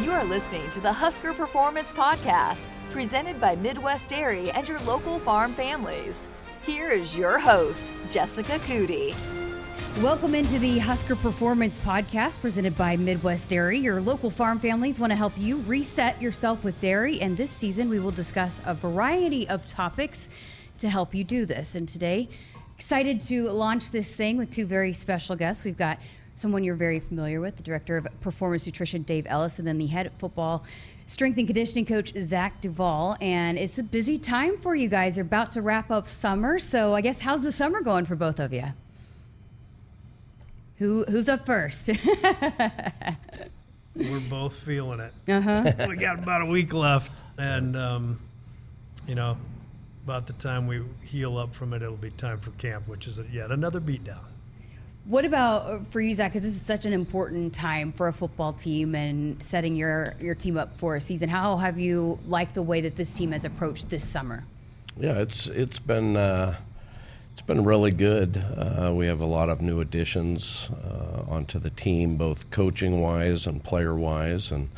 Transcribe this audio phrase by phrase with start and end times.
[0.00, 5.18] You are listening to the Husker Performance Podcast, presented by Midwest Dairy and your local
[5.18, 6.28] farm families.
[6.64, 9.12] Here is your host, Jessica Coody.
[10.00, 13.80] Welcome into the Husker Performance Podcast presented by Midwest Dairy.
[13.80, 17.88] Your local farm families want to help you reset yourself with dairy, and this season
[17.88, 20.28] we will discuss a variety of topics
[20.78, 21.74] to help you do this.
[21.74, 22.28] And today,
[22.76, 25.64] excited to launch this thing with two very special guests.
[25.64, 25.98] We've got
[26.38, 29.86] someone you're very familiar with, the director of performance nutrition, Dave Ellis, and then the
[29.86, 30.64] head football
[31.06, 33.16] strength and conditioning coach, Zach Duval.
[33.20, 35.16] And it's a busy time for you guys.
[35.16, 36.58] You're about to wrap up summer.
[36.58, 38.64] So I guess how's the summer going for both of you?
[40.76, 41.90] Who, who's up first?
[43.96, 45.12] We're both feeling it.
[45.28, 45.72] Uh-huh.
[45.88, 48.20] we got about a week left, and um,
[49.08, 49.36] you know,
[50.04, 53.18] about the time we heal up from it, it'll be time for camp, which is
[53.32, 54.22] yet another beatdown.
[55.08, 56.32] What about uh, for you, Zach?
[56.32, 60.34] Because this is such an important time for a football team and setting your your
[60.34, 61.30] team up for a season.
[61.30, 64.44] How have you liked the way that this team has approached this summer?
[65.00, 66.16] Yeah, it's it's been.
[66.16, 66.56] Uh,
[67.32, 68.36] it's been really good.
[68.36, 73.46] Uh, we have a lot of new additions uh, onto the team, both coaching wise
[73.46, 74.68] and player wise, and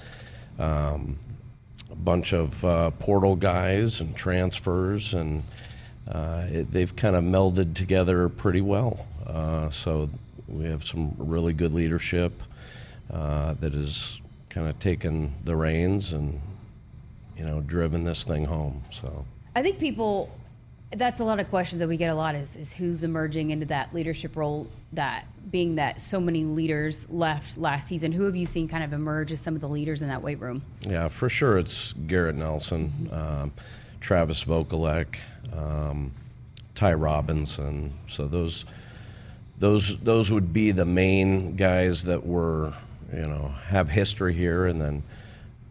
[0.59, 1.19] um,
[1.91, 5.43] a bunch of uh, portal guys and transfers, and
[6.07, 9.07] uh, it, they've kind of melded together pretty well.
[9.33, 10.11] Uh, so
[10.49, 12.43] we have some really good leadership
[13.13, 16.41] uh, that has kind of taken the reins and
[17.37, 18.83] you know driven this thing home.
[18.91, 20.31] So I think people
[20.97, 23.67] that's a lot of questions that we get a lot is, is who's emerging into
[23.67, 28.45] that leadership role that being that so many leaders left last season who have you
[28.45, 31.29] seen kind of emerge as some of the leaders in that weight room yeah for
[31.29, 33.53] sure it's garrett nelson um,
[34.01, 35.19] travis vokolek
[35.57, 36.11] um,
[36.75, 38.65] ty robinson so those
[39.61, 42.75] those those would be the main guys that were
[43.15, 45.03] you know have history here and then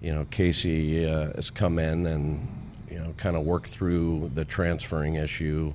[0.02, 2.48] you know casey uh, has come in and
[2.90, 5.74] you know, kind of worked through the transferring issue,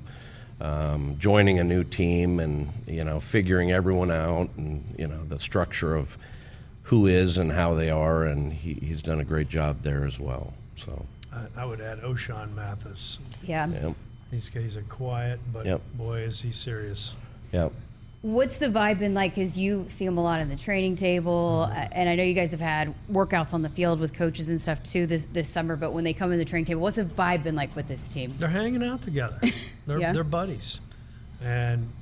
[0.60, 5.38] um, joining a new team, and you know, figuring everyone out, and you know, the
[5.38, 6.18] structure of
[6.82, 10.18] who is and how they are, and he, he's done a great job there as
[10.18, 10.52] well.
[10.76, 13.18] So I, I would add Ochaun Mathis.
[13.42, 13.68] Yeah.
[13.68, 13.94] Yep.
[14.30, 15.80] He's he's a quiet, but Yep.
[15.94, 17.14] boy is he serious.
[17.52, 17.72] Yep.
[18.24, 19.34] What's the vibe been like?
[19.34, 22.32] Because you see them a lot in the training table, uh, and I know you
[22.32, 25.76] guys have had workouts on the field with coaches and stuff too this this summer.
[25.76, 28.08] But when they come in the training table, what's the vibe been like with this
[28.08, 28.32] team?
[28.38, 29.38] They're hanging out together.
[29.86, 30.12] They're Yeah.
[30.14, 30.80] they're buddies,
[31.42, 31.92] and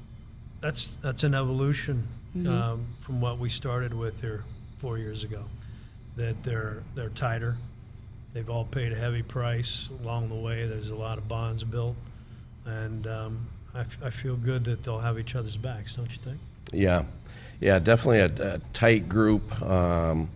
[0.60, 2.06] that's that's an evolution
[2.46, 4.44] um, from what we started with here
[4.78, 5.42] four years ago.
[6.14, 7.56] That they're they're tighter.
[8.32, 10.68] They've all paid a heavy price along the way.
[10.68, 11.96] There's a lot of bonds built,
[12.64, 15.94] and um, I, f- I feel good that they'll have each other's backs.
[15.94, 16.38] Don't you think?
[16.72, 17.04] Yeah,
[17.60, 19.60] yeah, definitely a, a tight group.
[19.62, 20.30] Um,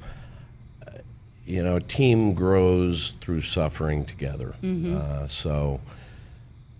[1.44, 4.54] you know, a team grows through suffering together.
[4.64, 5.80] Uh, so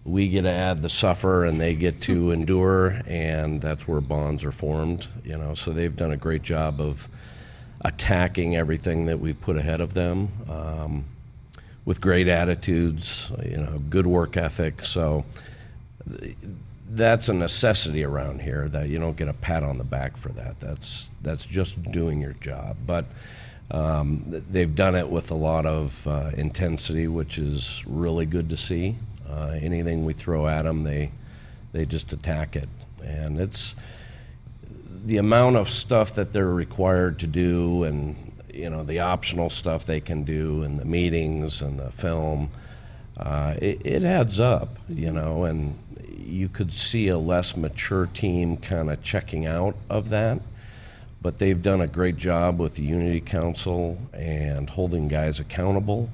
[0.05, 4.45] we get to add the suffer, and they get to endure, and that's where bonds
[4.45, 5.07] are formed.
[5.25, 7.09] You know, so they've done a great job of
[7.83, 10.29] attacking everything that we've put ahead of them.
[10.49, 11.05] Um,
[11.85, 14.81] with great attitudes, you know, good work ethic.
[14.83, 15.25] So
[16.89, 20.29] that's a necessity around here that you don't get a pat on the back for
[20.31, 20.61] that.
[20.61, 22.77] That's that's just doing your job.
[22.87, 23.07] But
[23.71, 28.57] um, they've done it with a lot of uh, intensity, which is really good to
[28.57, 28.97] see.
[29.29, 31.11] Uh, anything we throw at them, they
[31.73, 32.69] they just attack it,
[33.03, 33.75] and it's
[35.05, 39.85] the amount of stuff that they're required to do, and you know the optional stuff
[39.85, 42.51] they can do, and the meetings and the film.
[43.17, 45.79] Uh, it, it adds up, you know, and
[46.27, 50.41] you could see a less mature team kind of checking out of that.
[51.23, 56.11] But they've done a great job with the Unity Council and holding guys accountable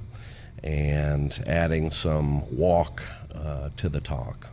[0.62, 3.02] and adding some walk
[3.34, 4.48] uh, to the talk.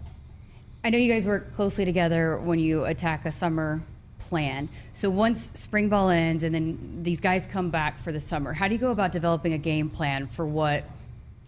[0.83, 3.81] I know you guys work closely together when you attack a summer
[4.17, 4.69] plan.
[4.93, 8.67] So once spring ball ends and then these guys come back for the summer, how
[8.67, 10.83] do you go about developing a game plan for what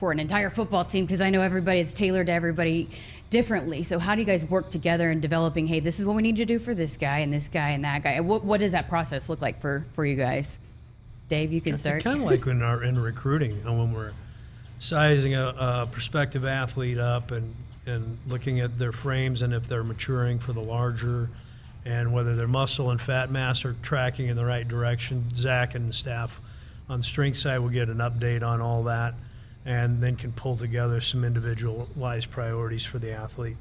[0.01, 1.05] for an entire football team?
[1.05, 2.89] Because I know everybody it's tailored to everybody
[3.29, 3.83] differently.
[3.83, 5.67] So how do you guys work together in developing?
[5.67, 7.85] Hey, this is what we need to do for this guy and this guy and
[7.85, 8.19] that guy.
[8.19, 10.59] What what does that process look like for for you guys?
[11.29, 12.03] Dave, you can start.
[12.03, 14.13] Kind of like when our in recruiting, you know, when we're
[14.79, 17.55] sizing a, a prospective athlete up and
[17.85, 21.29] and looking at their frames and if they're maturing for the larger,
[21.85, 25.25] and whether their muscle and fat mass are tracking in the right direction.
[25.35, 26.41] Zach and the staff
[26.89, 29.13] on the strength side will get an update on all that,
[29.65, 33.57] and then can pull together some individualized priorities for the athlete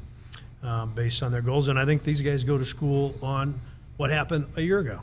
[0.62, 1.68] um, based on their goals.
[1.68, 3.60] And I think these guys go to school on
[3.96, 5.00] what happened a year ago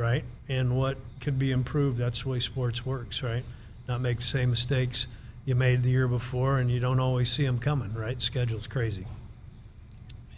[0.00, 0.24] right?
[0.48, 1.98] And what could be improved.
[1.98, 3.44] That's the way sports works, right?
[3.86, 5.06] Not make the same mistakes
[5.44, 8.20] you made the year before, and you don't always see them coming, right?
[8.20, 9.06] Schedule's crazy.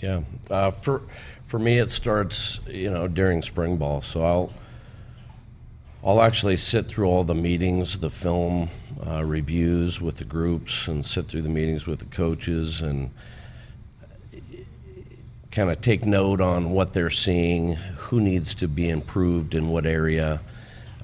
[0.01, 1.03] Yeah, uh, for
[1.45, 4.03] for me, it starts you know during spring ball.
[4.03, 4.53] So I'll
[6.05, 8.71] I'll actually sit through all the meetings, the film
[9.07, 13.11] uh, reviews with the groups, and sit through the meetings with the coaches, and
[15.53, 19.87] kind of take note on what they're seeing, who needs to be improved in what
[19.87, 20.41] area,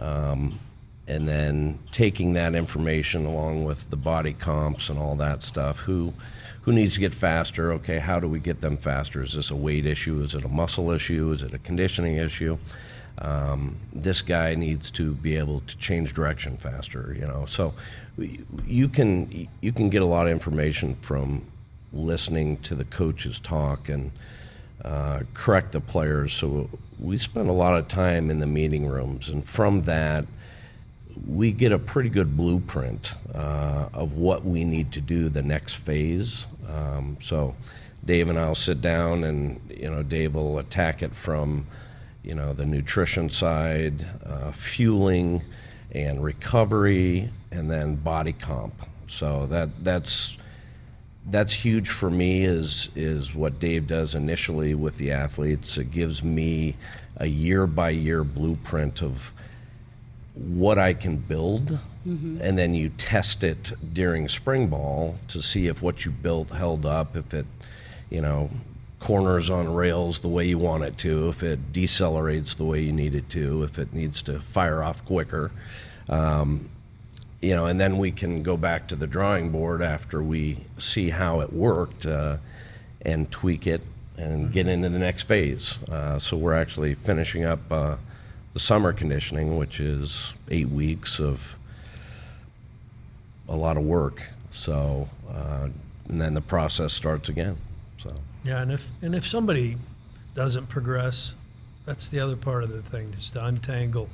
[0.01, 0.59] um,
[1.07, 5.79] and then taking that information along with the body comps and all that stuff.
[5.81, 6.13] Who
[6.63, 7.73] who needs to get faster?
[7.75, 9.23] Okay, how do we get them faster?
[9.23, 10.21] Is this a weight issue?
[10.23, 11.31] Is it a muscle issue?
[11.31, 12.59] Is it a conditioning issue?
[13.21, 17.17] Um, this guy needs to be able to change direction faster.
[17.19, 17.75] You know, so
[18.67, 21.45] you can you can get a lot of information from
[21.93, 24.13] listening to the coaches talk and
[24.85, 26.33] uh, correct the players.
[26.33, 30.27] So we spend a lot of time in the meeting rooms, and from that,
[31.27, 35.75] we get a pretty good blueprint uh, of what we need to do the next
[35.75, 36.47] phase.
[36.69, 37.57] Um, so
[38.05, 41.67] Dave and I'll sit down, and you know, Dave will attack it from
[42.29, 45.43] you know the nutrition side, uh, fueling,
[45.91, 48.75] and recovery, and then body comp.
[49.09, 50.37] So that that's
[51.31, 55.79] that's huge for me is is what Dave does initially with the athletes.
[55.79, 56.77] It gives me
[57.17, 59.33] a year by year blueprint of
[60.35, 62.39] what I can build, mm-hmm.
[62.43, 66.87] and then you test it during spring ball to see if what you built held
[66.87, 67.47] up, if it,
[68.09, 68.51] you know,
[69.01, 72.93] corners on rails the way you want it to, if it decelerates the way you
[72.93, 75.51] need it to, if it needs to fire off quicker.
[76.09, 76.71] Um,
[77.41, 81.11] you know, and then we can go back to the drawing board after we see
[81.11, 82.39] how it worked uh,
[83.03, 83.83] and tweak it
[84.17, 85.79] and get into the next phase.
[85.89, 87.97] Uh, so we're actually finishing up uh,
[88.53, 91.57] the summer conditioning, which is eight weeks of
[93.49, 94.25] a lot of work.
[94.51, 95.69] So, uh,
[96.09, 97.57] and then the process starts again.
[98.03, 98.13] So
[98.45, 99.77] yeah, and if and if somebody
[100.35, 101.35] doesn't progress,
[101.85, 104.09] that's the other part of the thing, just to untangle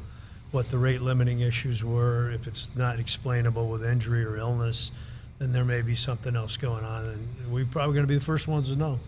[0.52, 2.30] what the rate limiting issues were.
[2.30, 4.90] If it's not explainable with injury or illness,
[5.38, 8.24] then there may be something else going on, and we're probably going to be the
[8.24, 9.00] first ones to know.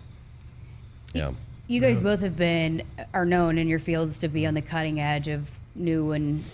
[1.12, 1.32] Yeah.
[1.68, 2.82] You guys both have been
[3.12, 6.44] are known in your fields to be on the cutting edge of new and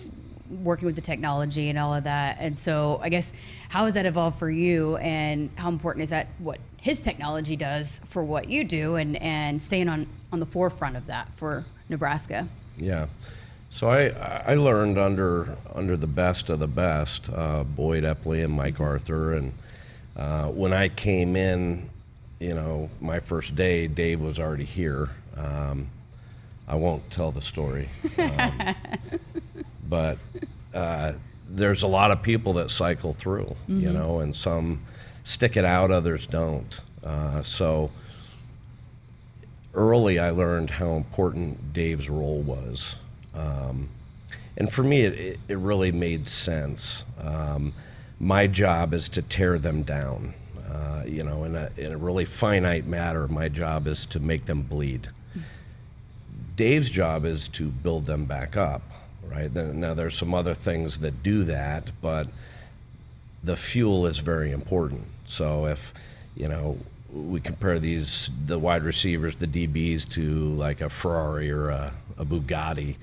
[0.49, 2.37] working with the technology and all of that.
[2.39, 3.33] And so, I guess,
[3.69, 8.01] how has that evolved for you, and how important is that what his technology does
[8.05, 12.47] for what you do, and and staying on on the forefront of that for Nebraska?
[12.77, 13.07] Yeah.
[13.69, 14.09] So I,
[14.45, 19.33] I learned under under the best of the best, uh, Boyd Epley and Mike Arthur,
[19.33, 19.53] and
[20.15, 21.89] uh, when I came in,
[22.39, 25.09] you know, my first day, Dave was already here.
[25.35, 25.87] Um,
[26.67, 27.89] I won't tell the story,
[28.19, 28.75] um,
[29.87, 30.17] but
[30.73, 31.13] uh,
[31.49, 33.79] there's a lot of people that cycle through, mm-hmm.
[33.79, 34.81] you know, and some
[35.23, 36.79] stick it out, others don't.
[37.03, 37.91] Uh, so
[39.73, 42.97] early, I learned how important Dave's role was.
[43.33, 43.89] Um,
[44.55, 47.03] and for me, it, it, really made sense.
[47.19, 47.73] Um,
[48.19, 50.35] my job is to tear them down.
[50.69, 54.45] Uh, you know, in a, in a really finite matter, my job is to make
[54.45, 55.09] them bleed.
[56.55, 58.83] Dave's job is to build them back up,
[59.29, 59.53] right?
[59.53, 62.27] Now, there's some other things that do that, but
[63.43, 65.03] the fuel is very important.
[65.25, 65.93] So if,
[66.35, 66.77] you know,
[67.11, 72.25] we compare these, the wide receivers, the DBs, to like a Ferrari or a, a
[72.25, 72.95] Bugatti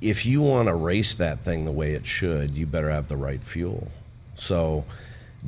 [0.00, 3.16] if you want to race that thing the way it should, you better have the
[3.16, 3.88] right fuel.
[4.36, 4.84] So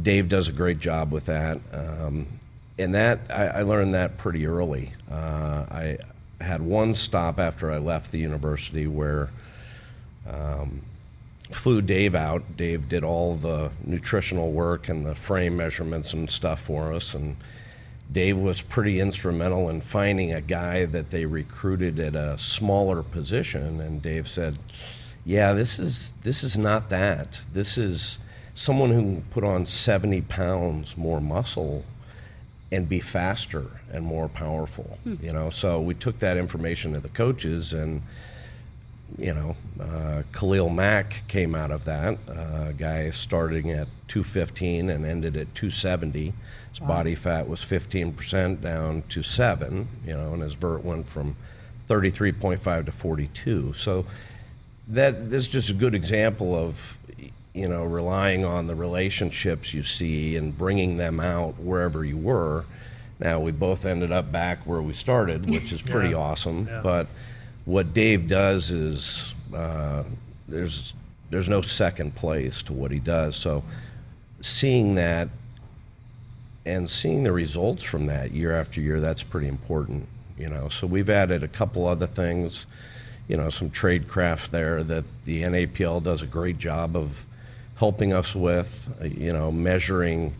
[0.00, 1.60] Dave does a great job with that.
[1.72, 2.26] Um,
[2.78, 4.92] and that I, I, learned that pretty early.
[5.10, 5.98] Uh, I
[6.40, 9.30] had one stop after I left the university where
[10.28, 10.82] um,
[11.50, 12.56] flew Dave out.
[12.56, 17.36] Dave did all the nutritional work and the frame measurements and stuff for us, and
[18.10, 23.80] Dave was pretty instrumental in finding a guy that they recruited at a smaller position,
[23.80, 24.58] and Dave said,
[25.24, 27.40] "Yeah, this is this is not that.
[27.52, 28.18] This is
[28.54, 31.84] someone who can put on 70 pounds more muscle
[32.72, 35.16] and be faster and more powerful." Hmm.
[35.22, 38.02] You know, so we took that information to the coaches and
[39.16, 42.18] you know, uh, Khalil Mack came out of that.
[42.28, 46.34] Uh, guy starting at 215 and ended at 270.
[46.70, 46.88] His wow.
[46.88, 51.36] body fat was 15% down to 7, you know, and his vert went from
[51.88, 53.72] 33.5 to 42.
[53.74, 54.04] So
[54.88, 56.98] that this is just a good example of,
[57.54, 62.64] you know, relying on the relationships you see and bringing them out wherever you were.
[63.18, 66.16] Now, we both ended up back where we started, which is pretty yeah.
[66.16, 66.68] awesome.
[66.68, 66.80] Yeah.
[66.82, 67.08] But
[67.68, 70.02] what Dave does is uh,
[70.48, 70.94] there's
[71.28, 73.36] there's no second place to what he does.
[73.36, 73.62] So
[74.40, 75.28] seeing that
[76.64, 80.08] and seeing the results from that year after year, that's pretty important.
[80.38, 82.64] You know, so we've added a couple other things,
[83.28, 87.26] you know, some trade craft there that the NAPL does a great job of
[87.76, 90.32] helping us with, you know, measuring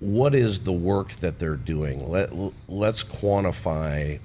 [0.00, 2.10] what is the work that they're doing.
[2.10, 2.30] Let
[2.66, 4.20] let's quantify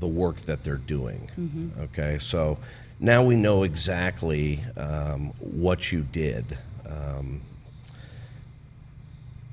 [0.00, 1.30] the work that they're doing.
[1.38, 1.80] Mm-hmm.
[1.82, 2.58] Okay, so
[2.98, 6.58] now we know exactly um, what you did.
[6.88, 7.42] Um,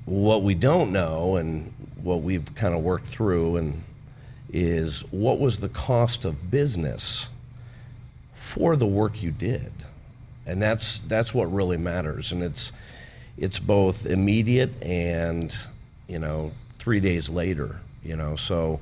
[0.06, 1.72] what we don't know, and
[2.02, 3.82] what we've kind of worked through, and
[4.52, 7.28] is what was the cost of business
[8.34, 9.72] for the work you did,
[10.46, 12.70] and that's that's what really matters, and it's
[13.36, 15.56] it's both immediate and
[16.06, 18.78] you know three days later, you know so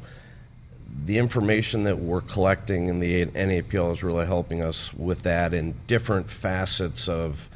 [1.05, 5.75] the information that we're collecting in the NAPL is really helping us with that in
[5.87, 7.49] different facets of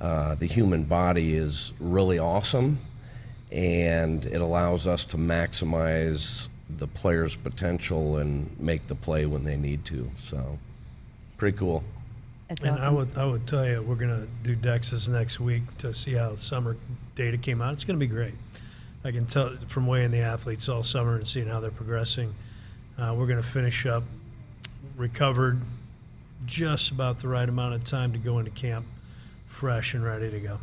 [0.00, 2.78] uh, the human body is really awesome
[3.52, 9.56] and it allows us to maximize the player's potential and make the play when they
[9.56, 10.10] need to.
[10.18, 10.58] So,
[11.36, 11.82] pretty cool.
[12.48, 12.84] That's and awesome.
[12.84, 16.14] I would I would tell you we're going to do DEXAs next week to see
[16.14, 16.76] how summer
[17.16, 17.74] data came out.
[17.74, 18.34] It's going to be great.
[19.04, 22.34] I can tell from weighing the athletes all summer and seeing how they're progressing.
[23.00, 24.02] Uh, we're going to finish up
[24.96, 25.58] recovered
[26.44, 28.84] just about the right amount of time to go into camp
[29.46, 30.58] fresh and ready to go.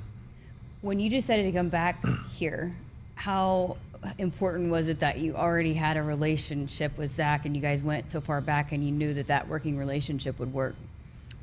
[0.82, 2.76] When you decided to come back here,
[3.16, 3.78] how
[4.20, 8.12] important was it that you already had a relationship with Zach and you guys went
[8.12, 10.76] so far back and you knew that that working relationship would work?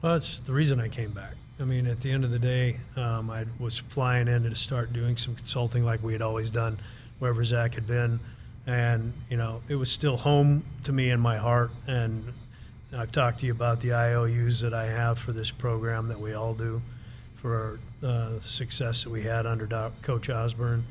[0.01, 1.35] Well, that's the reason I came back.
[1.59, 4.93] I mean, at the end of the day, um, I was flying in to start
[4.93, 6.79] doing some consulting like we had always done,
[7.19, 8.21] wherever Zach had been.
[8.67, 11.71] And, you know, it was still home to me in my heart.
[11.87, 12.33] And
[12.97, 16.35] I've talked to you about the IOUs that I have for this program that we
[16.35, 16.81] all do
[17.37, 20.85] for uh, the success that we had under Doc, Coach Osborne.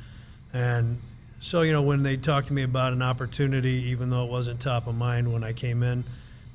[0.53, 1.01] And
[1.39, 4.59] so, you know, when they talked to me about an opportunity, even though it wasn't
[4.59, 6.03] top of mind when I came in,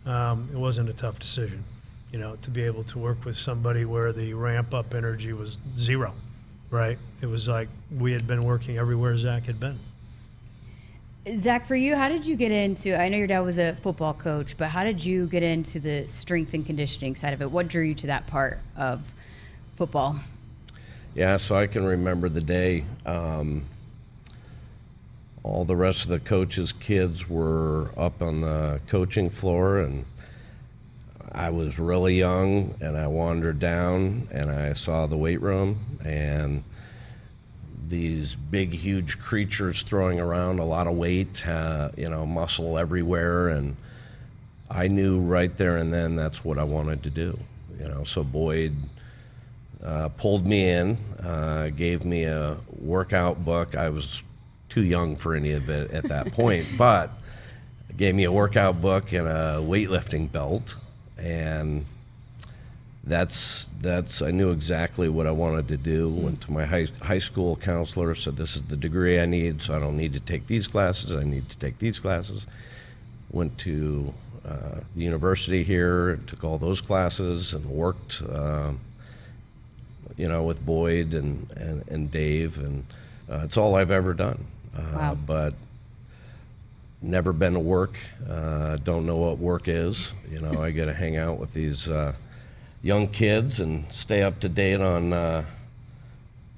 [0.06, 1.64] um, it wasn't a tough decision.
[2.12, 5.58] You know, to be able to work with somebody where the ramp up energy was
[5.76, 6.14] zero,
[6.70, 6.98] right?
[7.20, 9.78] It was like we had been working everywhere Zach had been.
[11.36, 12.98] Zach, for you, how did you get into?
[12.98, 16.06] I know your dad was a football coach, but how did you get into the
[16.06, 17.50] strength and conditioning side of it?
[17.50, 19.02] What drew you to that part of
[19.76, 20.16] football?
[21.14, 22.84] Yeah, so I can remember the day.
[23.04, 23.64] Um,
[25.42, 30.04] all the rest of the coaches' kids were up on the coaching floor, and
[31.32, 36.64] I was really young, and I wandered down and I saw the weight room and
[37.88, 43.48] these big, huge creatures throwing around a lot of weight, uh, you know, muscle everywhere,
[43.48, 43.76] and
[44.70, 47.38] I knew right there and then that's what I wanted to do.
[47.80, 48.74] You know, so Boyd
[49.82, 53.76] uh, pulled me in, uh, gave me a workout book.
[53.76, 54.22] I was
[54.68, 57.10] too young for any of it at that point, but
[57.96, 60.76] gave me a workout book and a weightlifting belt,
[61.16, 61.86] and
[63.08, 66.08] that's that's I knew exactly what I wanted to do.
[66.08, 69.74] Went to my high high school counselor, said this is the degree I need, so
[69.74, 71.14] I don't need to take these classes.
[71.14, 72.46] I need to take these classes.
[73.30, 74.14] Went to
[74.46, 78.22] uh, the university here, took all those classes, and worked.
[78.22, 78.72] Uh,
[80.16, 82.84] you know, with Boyd and, and, and Dave, and
[83.30, 84.46] uh, it's all I've ever done.
[84.76, 85.14] Uh, Wow.
[85.14, 85.54] But
[87.00, 87.96] never been to work.
[88.28, 90.12] Uh, don't know what work is.
[90.30, 92.14] You know, I get to hang out with these uh,
[92.82, 95.44] young kids and stay up to date on uh,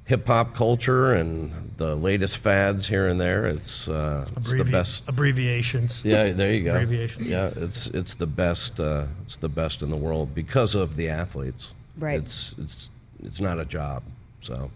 [0.05, 3.47] hip hop culture and the latest fads here and there.
[3.47, 5.03] It's uh, it's the Abbrevi- best.
[5.09, 6.05] Abbreviations.
[6.05, 6.73] Yeah, there you go.
[6.73, 7.27] Abbreviations.
[7.27, 8.81] Yeah, it's it's the best.
[8.81, 11.73] Uh, it's the best in the world because of the athletes.
[11.97, 12.19] Right.
[12.19, 12.91] It's it's
[13.23, 14.03] it's not a job.
[14.41, 14.71] So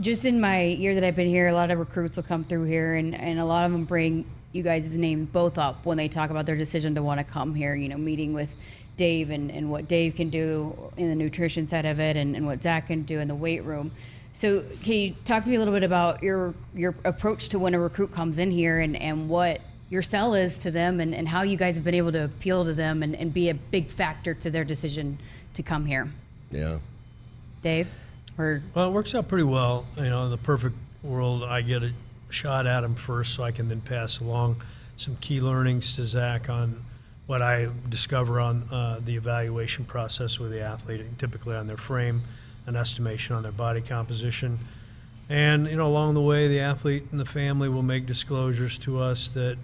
[0.00, 2.64] just in my year that I've been here, a lot of recruits will come through
[2.64, 6.08] here, and, and a lot of them bring you guys' name both up when they
[6.08, 7.74] talk about their decision to want to come here.
[7.74, 8.50] You know, meeting with
[8.96, 12.46] Dave and, and what Dave can do in the nutrition side of it, and, and
[12.46, 13.92] what Zach can do in the weight room.
[14.32, 17.74] So, can you talk to me a little bit about your your approach to when
[17.74, 21.28] a recruit comes in here, and, and what your sell is to them, and, and
[21.28, 23.88] how you guys have been able to appeal to them and, and be a big
[23.88, 25.18] factor to their decision
[25.54, 26.10] to come here,
[26.50, 26.78] yeah,
[27.62, 27.88] Dave?
[28.38, 29.86] Or Well, it works out pretty well.
[29.96, 31.92] You know, in the perfect world, I get a
[32.28, 34.62] shot at him first, so I can then pass along
[34.98, 36.84] some key learnings to Zach on
[37.26, 42.22] what I discover on uh, the evaluation process with the athlete, typically on their frame,
[42.66, 44.58] an estimation on their body composition.
[45.28, 49.00] And, you know, along the way, the athlete and the family will make disclosures to
[49.00, 49.58] us that,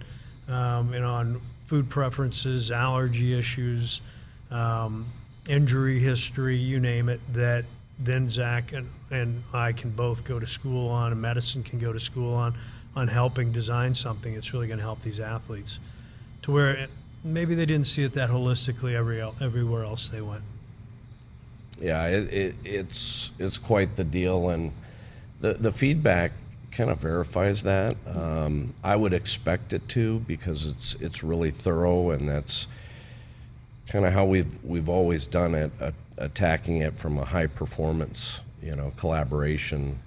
[0.49, 4.01] um, you know, on food preferences, allergy issues,
[4.51, 5.05] um,
[5.47, 7.63] injury history, you name it, that
[7.97, 11.93] then Zach and, and I can both go to school on, and medicine can go
[11.93, 12.57] to school on,
[12.95, 15.79] on helping design something that's really going to help these athletes
[16.41, 16.87] to where
[17.23, 20.43] maybe they didn't see it that holistically every, everywhere else they went.
[21.79, 24.71] Yeah, it, it, it's it's quite the deal, and
[25.41, 26.31] the the feedback
[26.71, 27.95] kind of verifies that.
[28.07, 32.67] Um, I would expect it to because it's it's really thorough, and that's
[33.87, 38.41] kind of how we've we've always done it, uh, attacking it from a high performance,
[38.61, 39.99] you know, collaboration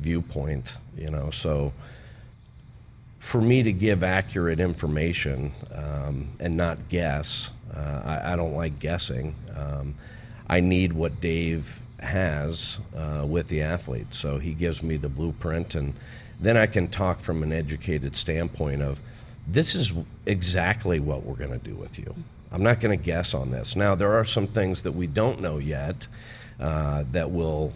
[0.00, 0.76] viewpoint.
[0.96, 1.72] You know, so
[3.22, 8.80] for me to give accurate information um, and not guess, uh, I, I, don't like
[8.80, 9.36] guessing.
[9.56, 9.94] Um,
[10.48, 14.08] I need what Dave has uh, with the athlete.
[14.12, 15.94] So he gives me the blueprint, and
[16.40, 19.00] then I can talk from an educated standpoint of
[19.46, 19.92] this is
[20.26, 22.16] exactly what we're going to do with you.
[22.50, 23.76] I'm not going to guess on this.
[23.76, 26.08] Now, there are some things that we don't know yet
[26.58, 27.72] uh, that will,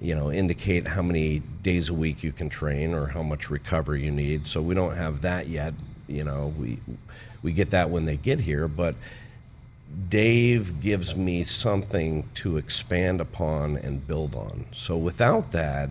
[0.00, 4.04] you know, indicate how many days a week you can train or how much recovery
[4.04, 4.46] you need.
[4.46, 5.74] So we don't have that yet.
[6.08, 6.78] You know, we
[7.42, 8.94] we get that when they get here, but
[10.08, 14.66] Dave gives me something to expand upon and build on.
[14.72, 15.90] So without that,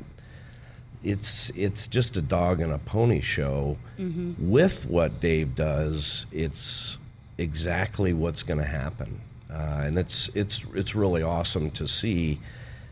[1.04, 3.78] it's it's just a dog and a pony show.
[3.98, 4.50] Mm-hmm.
[4.50, 6.98] With what Dave does, it's
[7.38, 12.40] exactly what's going to happen, uh, and it's it's it's really awesome to see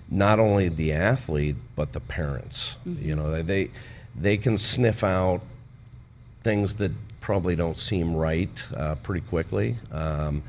[0.10, 2.78] not only the athlete but the parents.
[2.88, 3.08] Mm-hmm.
[3.08, 3.70] You know, they
[4.16, 5.42] they can sniff out
[6.44, 9.76] things that probably don't seem right uh, pretty quickly.
[9.92, 10.44] Um,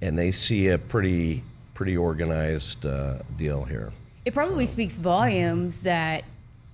[0.00, 1.42] and they see a pretty
[1.74, 3.92] pretty organized uh, deal here.
[4.24, 4.72] It probably so.
[4.72, 6.24] speaks volumes that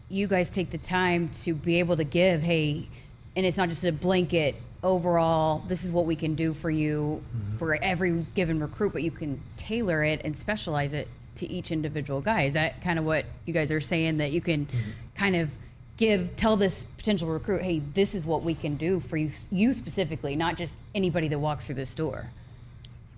[0.09, 2.43] you guys take the time to be able to give.
[2.43, 2.89] Hey,
[3.35, 5.63] and it's not just a blanket overall.
[5.67, 7.57] This is what we can do for you mm-hmm.
[7.57, 12.21] for every given recruit, but you can tailor it and specialize it to each individual
[12.21, 12.43] guy.
[12.43, 14.19] Is that kind of what you guys are saying?
[14.19, 14.91] That you can mm-hmm.
[15.15, 15.51] kind of
[15.97, 19.73] give tell this potential recruit, hey, this is what we can do for you, you
[19.73, 22.31] specifically, not just anybody that walks through this door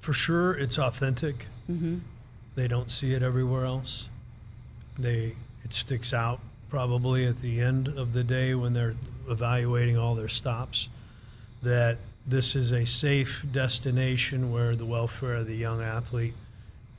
[0.04, 1.46] for sure it's authentic.
[1.70, 1.98] Mm-hmm.
[2.56, 4.06] They don't see it everywhere else.
[4.98, 8.96] They it sticks out probably at the end of the day when they're
[9.30, 10.90] evaluating all their stops
[11.62, 11.96] that
[12.26, 16.34] this is a safe destination where the welfare of the young athlete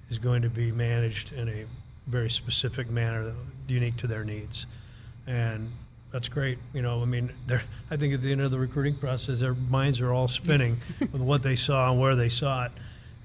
[0.10, 1.66] is going to be managed in a
[2.08, 3.34] very specific manner
[3.68, 4.66] unique to their needs
[5.26, 5.72] and
[6.12, 7.32] that's great you know i mean
[7.90, 11.22] i think at the end of the recruiting process their minds are all spinning with
[11.22, 12.72] what they saw and where they saw it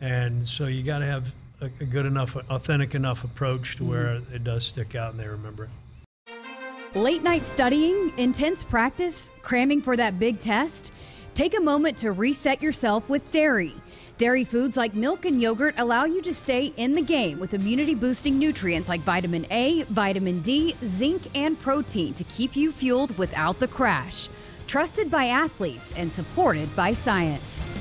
[0.00, 3.92] and so you got to have a, a, good enough, authentic enough approach to mm-hmm.
[3.92, 6.96] where it does stick out and they remember it.
[6.96, 10.92] Late night studying, intense practice, cramming for that big test?
[11.34, 13.74] Take a moment to reset yourself with dairy.
[14.20, 17.94] Dairy foods like milk and yogurt allow you to stay in the game with immunity
[17.94, 23.58] boosting nutrients like vitamin A, vitamin D, zinc, and protein to keep you fueled without
[23.60, 24.28] the crash.
[24.66, 27.72] Trusted by athletes and supported by science.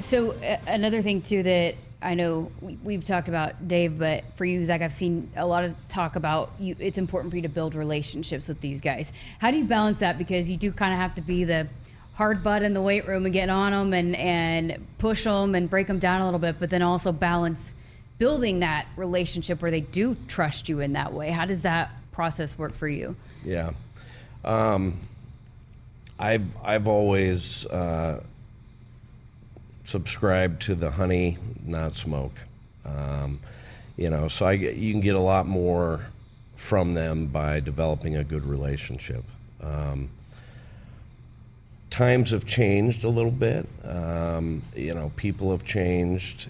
[0.00, 4.44] So uh, another thing too that I know we, have talked about Dave, but for
[4.44, 6.74] you, Zach, I've seen a lot of talk about you.
[6.80, 9.12] It's important for you to build relationships with these guys.
[9.38, 10.18] How do you balance that?
[10.18, 11.68] Because you do kind of have to be the
[12.14, 15.68] hard butt in the weight room and get on them and and push them and
[15.68, 17.74] break them down a little bit, but then also balance
[18.18, 21.30] building that relationship where they do trust you in that way.
[21.30, 23.16] How does that process work for you?
[23.44, 23.72] Yeah,
[24.44, 24.98] um,
[26.18, 27.66] I've I've always.
[27.66, 28.22] Uh,
[29.84, 32.32] subscribe to the honey, not smoke.
[32.84, 33.40] Um,
[33.96, 36.06] you know, so I, you can get a lot more
[36.56, 39.24] from them by developing a good relationship.
[39.60, 40.08] Um,
[41.92, 43.68] times have changed a little bit.
[43.84, 46.48] Um, you know, people have changed.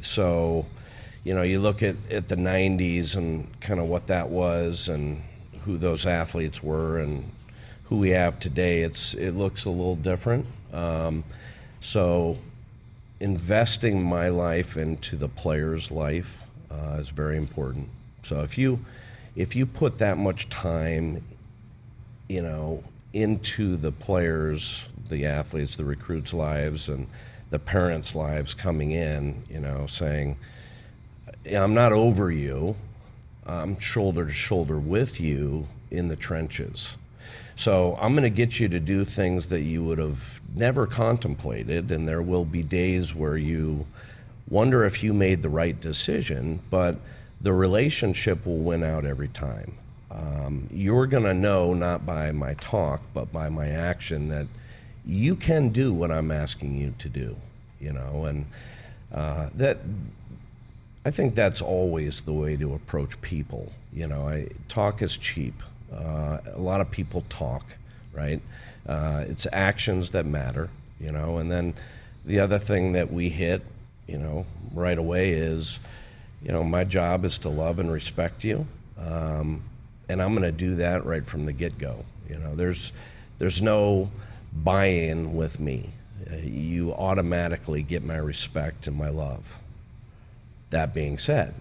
[0.00, 0.64] So,
[1.22, 5.22] you know, you look at, at the 90s and kind of what that was and
[5.62, 7.30] who those athletes were and
[7.84, 10.46] who we have today, it's, it looks a little different.
[10.72, 11.24] Um,
[11.80, 12.38] so,
[13.20, 17.88] investing my life into the player's life uh, is very important.
[18.22, 18.80] So, if you
[19.36, 21.22] if you put that much time,
[22.28, 22.82] you know,
[23.12, 27.06] into the players, the athletes, the recruits' lives, and
[27.50, 30.36] the parents' lives coming in, you know, saying,
[31.50, 32.76] "I'm not over you.
[33.46, 36.96] I'm shoulder to shoulder with you in the trenches."
[37.56, 41.90] So I'm going to get you to do things that you would have never contemplated,
[41.90, 43.86] and there will be days where you
[44.48, 47.00] wonder if you made the right decision, but
[47.40, 49.72] the relationship will win out every time.
[50.10, 54.46] Um, you're going to know, not by my talk, but by my action, that
[55.04, 57.36] you can do what I'm asking you to do,
[57.80, 58.46] you know, and
[59.12, 59.78] uh, that
[61.04, 63.72] I think that's always the way to approach people.
[63.92, 65.62] You know, I, talk is cheap.
[65.92, 67.76] Uh, a lot of people talk,
[68.12, 68.42] right?
[68.86, 70.68] Uh, it's actions that matter,
[71.00, 71.74] you know, and then
[72.24, 73.62] the other thing that we hit,
[74.06, 74.44] you know,
[74.74, 75.80] right away is,
[76.42, 78.66] you know, my job is to love and respect you,
[78.98, 79.62] um,
[80.08, 82.04] and I'm going to do that right from the get go.
[82.28, 82.92] You know, there's
[83.38, 84.10] there's no
[84.52, 85.90] buy-in with me.
[86.30, 89.58] Uh, you automatically get my respect and my love.
[90.70, 91.54] That being said,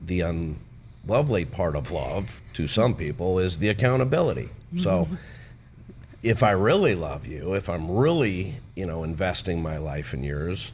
[0.00, 4.50] the unlovely part of love to some people is the accountability.
[4.78, 5.08] So
[6.22, 10.72] if I really love you, if I'm really, you know, investing my life in yours,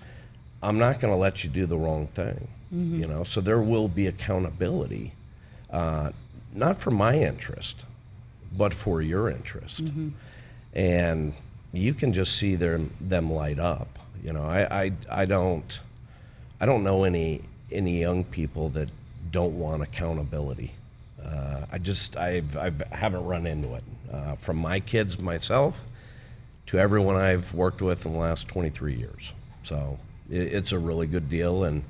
[0.62, 2.48] I'm not going to let you do the wrong thing.
[2.74, 3.00] Mm-hmm.
[3.00, 5.12] You know, so there will be accountability,
[5.70, 6.10] uh,
[6.56, 7.84] not for my interest,
[8.56, 9.84] but for your interest.
[9.84, 10.08] Mm-hmm.
[10.74, 11.34] And
[11.72, 13.98] you can just see them them light up.
[14.22, 15.80] You know, I, I, I don't
[16.60, 18.88] I don't know any any young people that
[19.30, 20.72] don't want accountability.
[21.22, 25.84] Uh, I just I've, I've haven't run into it uh, from my kids myself
[26.66, 29.32] to everyone I've worked with in the last 23 years.
[29.62, 29.98] So
[30.30, 31.84] it, it's a really good deal and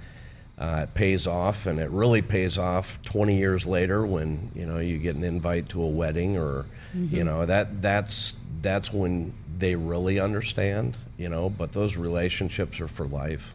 [0.58, 4.78] uh, it pays off, and it really pays off 20 years later when you know
[4.78, 6.64] you get an invite to a wedding or
[6.96, 7.14] mm-hmm.
[7.14, 10.96] you know that that's that's when they really understand.
[11.18, 13.54] You know, but those relationships are for life,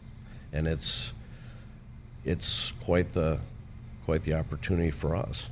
[0.54, 1.14] and it's
[2.24, 3.40] it's quite the
[4.06, 5.50] quite the opportunity for us.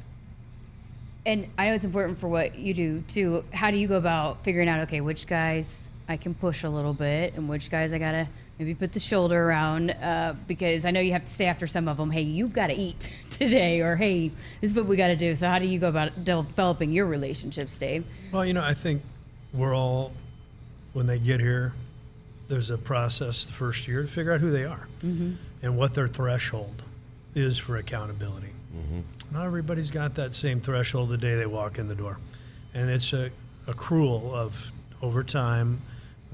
[1.26, 3.44] And I know it's important for what you do too.
[3.54, 6.94] How do you go about figuring out okay, which guys I can push a little
[6.94, 9.92] bit, and which guys I gotta maybe put the shoulder around?
[9.92, 12.10] Uh, because I know you have to stay after some of them.
[12.10, 15.36] Hey, you've got to eat today, or hey, this is what we got to do.
[15.36, 18.06] So how do you go about developing your relationships, Dave?
[18.32, 19.04] Well, you know, I think
[19.54, 20.12] we're all
[20.94, 21.74] when they get here,
[22.48, 25.34] there's a process the first year to figure out who they are mm-hmm.
[25.62, 26.82] and what their threshold
[27.36, 28.50] is for accountability.
[28.76, 29.02] Mm-hmm.
[29.32, 32.18] Not everybody's got that same threshold the day they walk in the door.
[32.74, 33.30] And it's a
[33.68, 34.72] accrual of
[35.04, 35.82] over time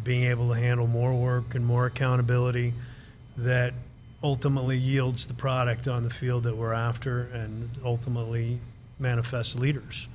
[0.03, 2.73] being able to handle more work and more accountability
[3.37, 3.73] that
[4.23, 8.59] ultimately yields the product on the field that we're after and ultimately
[8.99, 10.07] manifests leaders.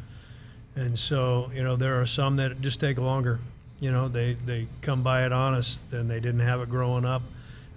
[0.77, 3.41] And so, you know, there are some that just take longer
[3.81, 7.23] you know, they, they come by it honest and they didn't have it growing up.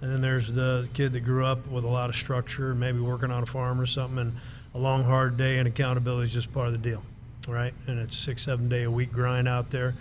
[0.00, 3.30] And then there's the kid that grew up with a lot of structure, maybe working
[3.30, 4.36] on a farm or something, and
[4.74, 7.02] a long, hard day and accountability is just part of the deal,
[7.48, 7.72] right?
[7.86, 9.94] And it's six, seven day a week grind out there.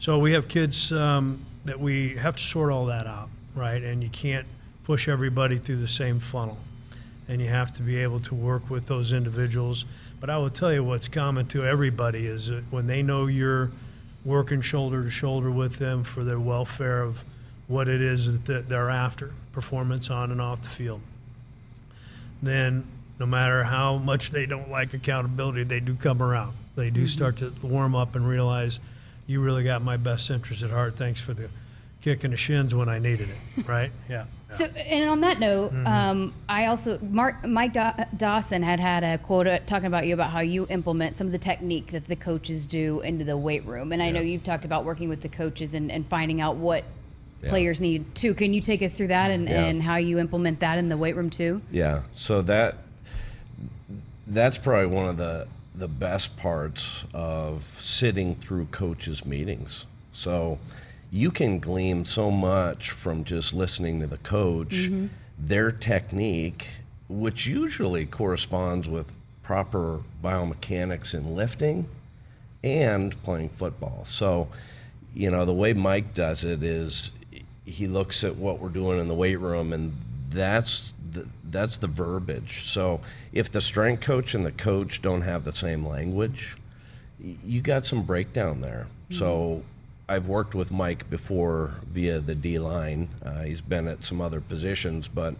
[0.00, 3.82] So we have kids um, that we have to sort all that out, right?
[3.82, 4.46] And you can't
[4.84, 6.58] push everybody through the same funnel.
[7.28, 9.84] And you have to be able to work with those individuals.
[10.18, 13.70] But I will tell you what's common to everybody is that when they know you're–
[14.24, 17.24] working shoulder to shoulder with them for their welfare of
[17.68, 21.00] what it is that they're after, performance on and off the field.
[22.42, 22.86] Then,
[23.18, 26.54] no matter how much they don't like accountability, they do come around.
[26.74, 27.08] They do mm-hmm.
[27.08, 28.80] start to warm up and realize
[29.30, 30.96] you really got my best interest at heart.
[30.96, 31.48] Thanks for the
[32.02, 33.92] kick in the shins when I needed it, right?
[34.08, 34.24] Yeah.
[34.50, 35.86] So, and on that note, mm-hmm.
[35.86, 37.72] um, I also Mark Mike
[38.16, 41.32] Dawson had had a quote uh, talking about you about how you implement some of
[41.32, 44.64] the technique that the coaches do into the weight room, and I know you've talked
[44.64, 46.82] about working with the coaches and, and finding out what
[47.40, 47.50] yeah.
[47.50, 48.34] players need too.
[48.34, 49.66] Can you take us through that and, yeah.
[49.66, 51.62] and how you implement that in the weight room too?
[51.70, 52.02] Yeah.
[52.14, 52.78] So that
[54.26, 59.86] that's probably one of the the best parts of sitting through coaches meetings.
[60.12, 60.58] So
[61.10, 65.06] you can glean so much from just listening to the coach, mm-hmm.
[65.38, 66.68] their technique,
[67.08, 71.88] which usually corresponds with proper biomechanics in lifting
[72.62, 74.04] and playing football.
[74.06, 74.48] So,
[75.14, 77.10] you know, the way Mike does it is
[77.64, 79.96] he looks at what we're doing in the weight room and
[80.30, 82.64] that's the, that's the verbiage.
[82.64, 83.00] So,
[83.32, 86.56] if the strength coach and the coach don't have the same language,
[87.18, 88.86] you got some breakdown there.
[89.08, 89.18] Mm-hmm.
[89.18, 89.62] So,
[90.08, 93.10] I've worked with Mike before via the D line.
[93.24, 95.36] Uh, he's been at some other positions, but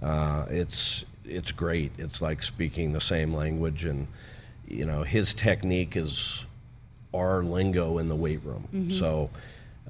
[0.00, 1.90] uh, it's it's great.
[1.98, 4.06] It's like speaking the same language, and
[4.68, 6.44] you know his technique is
[7.12, 8.68] our lingo in the weight room.
[8.72, 8.90] Mm-hmm.
[8.90, 9.30] So.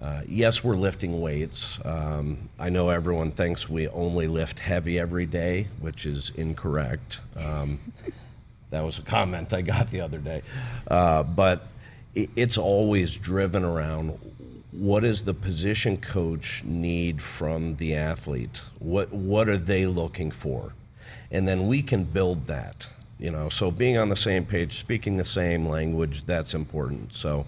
[0.01, 1.79] Uh, yes, we're lifting weights.
[1.85, 7.21] Um, I know everyone thinks we only lift heavy every day, which is incorrect.
[7.37, 7.81] Um,
[8.71, 10.43] that was a comment I got the other day.
[10.89, 11.69] Uh, but
[12.15, 14.19] it's always driven around
[14.71, 18.61] what does the position coach need from the athlete?
[18.81, 20.75] What what are they looking for?
[21.31, 22.89] And then we can build that.
[23.19, 27.15] You know, so being on the same page, speaking the same language, that's important.
[27.15, 27.47] So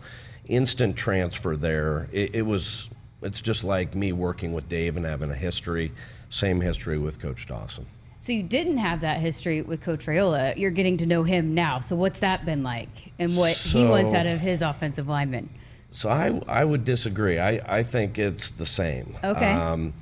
[0.49, 2.09] instant transfer there.
[2.13, 2.89] It, it was.
[3.23, 5.93] It's just like me working with Dave and having a history,
[6.29, 7.87] same history with Coach Dawson.
[8.19, 10.57] So you didn't have that history with Coach Raiola.
[10.57, 11.79] You're getting to know him now.
[11.79, 15.49] So what's that been like, and what he wants out of his offensive lineman?
[15.93, 17.39] So I, I would disagree.
[17.39, 19.17] I, I think it's the same.
[19.25, 19.51] Okay.
[19.51, 19.95] Um,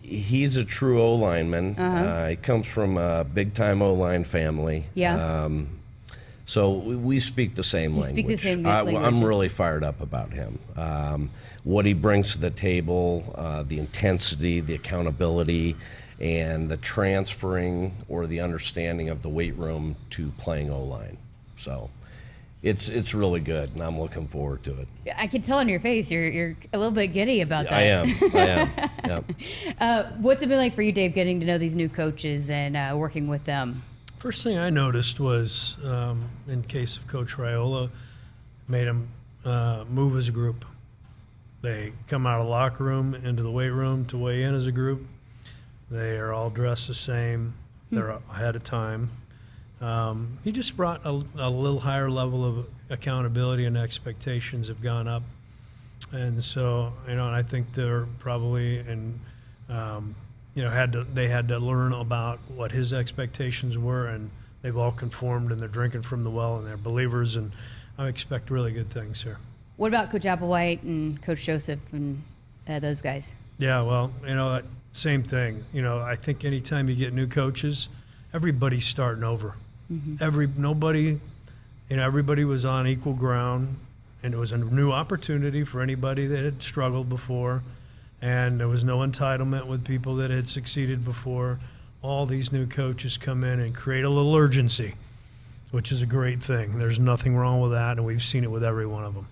[0.00, 1.76] he's a true O lineman.
[1.76, 4.84] uh he comes from a big time O line family.
[4.94, 5.44] Yeah.
[5.44, 5.68] Um,
[6.46, 8.14] so we, we speak the same You language.
[8.14, 9.04] speak the same I, language.
[9.04, 10.58] I'm really fired up about him.
[10.76, 11.30] Um,
[11.64, 15.76] what he brings to the table, uh, the intensity, the accountability,
[16.20, 21.18] and the transferring or the understanding of the weight room to playing O line.
[21.56, 21.90] So
[22.62, 24.88] it's it's really good, and I'm looking forward to it.
[25.16, 27.72] I can tell on your face you're you're a little bit giddy about that.
[27.72, 28.06] I am.
[28.34, 28.90] I am.
[29.04, 29.24] Yep.
[29.80, 32.76] Uh, what's it been like for you, Dave, getting to know these new coaches and
[32.76, 33.82] uh, working with them?
[34.26, 37.88] First thing I noticed was, um, in case of Coach Raiola,
[38.66, 39.08] made him
[39.44, 40.64] uh, move as a group.
[41.62, 44.66] They come out of the locker room into the weight room to weigh in as
[44.66, 45.06] a group.
[45.92, 47.54] They are all dressed the same.
[47.92, 49.10] They're ahead of time.
[49.80, 55.06] Um, he just brought a, a little higher level of accountability and expectations have gone
[55.06, 55.22] up.
[56.10, 59.20] And so, you know, I think they're probably and
[59.68, 60.16] um,
[60.56, 64.30] you know had to they had to learn about what his expectations were, and
[64.62, 67.52] they've all conformed and they're drinking from the well and they're believers, and
[67.98, 69.38] I expect really good things here.
[69.76, 72.22] What about Coach Applewhite and Coach Joseph and
[72.66, 73.36] uh, those guys?
[73.58, 75.64] Yeah, well, you know, same thing.
[75.72, 77.88] You know, I think anytime you get new coaches,
[78.32, 79.54] everybody's starting over.
[80.20, 81.20] Every nobody,
[81.88, 83.76] you know, everybody was on equal ground,
[84.22, 87.62] and it was a new opportunity for anybody that had struggled before,
[88.22, 91.58] and there was no entitlement with people that had succeeded before.
[92.02, 94.94] All these new coaches come in and create a little urgency,
[95.70, 96.78] which is a great thing.
[96.78, 99.28] There's nothing wrong with that, and we've seen it with every one of them.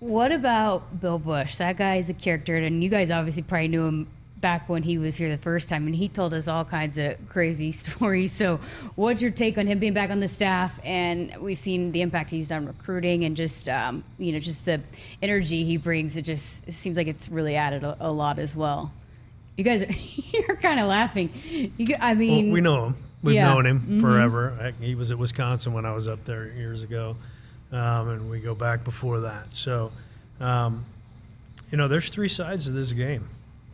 [0.00, 1.56] What about Bill Busch?
[1.56, 4.08] That guy is a character, and you guys obviously probably knew him
[4.42, 7.16] back when he was here the first time, and he told us all kinds of
[7.30, 8.30] crazy stories.
[8.32, 8.60] So,
[8.96, 10.78] what's your take on him being back on the staff?
[10.84, 14.82] And we've seen the impact he's done recruiting, and just um, you know, just the
[15.22, 16.18] energy he brings.
[16.18, 18.92] It just it seems like it's really added a, a lot as well.
[19.56, 19.84] You guys,
[20.34, 21.30] you're kind of laughing.
[21.78, 22.96] You, I mean, Well, we know him.
[23.22, 23.52] We've Yeah.
[23.54, 24.56] known him forever.
[24.60, 27.16] Heck, He was at Wisconsin when I was up there years ago,
[27.70, 29.54] um, and we go back before that.
[29.54, 29.92] So,
[30.40, 30.84] um,
[31.70, 33.28] you know, there's three sides to this game: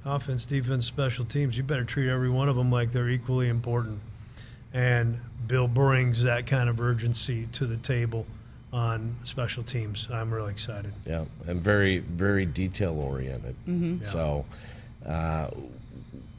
[0.04, 1.56] offense, defense, special teams.
[1.56, 4.00] You better treat every one of them like they're equally important.
[4.72, 8.26] And Bill brings that kind of urgency to the table
[8.72, 10.08] on special teams.
[10.12, 10.92] I'm really excited.
[11.06, 13.56] Yeah, and very, very detail oriented.
[14.04, 14.44] So
[15.06, 15.48] uh,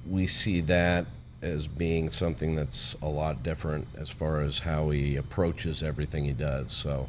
[0.07, 1.05] we see that
[1.41, 6.33] as being something that's a lot different as far as how he approaches everything he
[6.33, 6.71] does.
[6.71, 7.07] So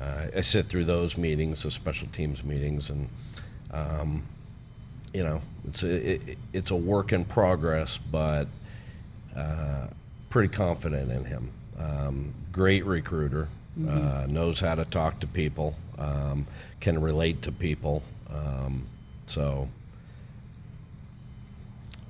[0.00, 3.08] uh, I sit through those meetings, the special teams meetings, and
[3.72, 4.24] um,
[5.12, 8.48] you know, it's a, it, it's a work in progress, but
[9.36, 9.86] uh,
[10.28, 11.50] pretty confident in him.
[11.78, 13.48] Um, great recruiter,
[13.88, 16.46] uh, knows how to talk to people, um,
[16.80, 18.02] can relate to people.
[18.28, 18.86] Um,
[19.26, 19.68] so